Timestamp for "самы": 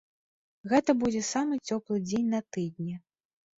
1.33-1.59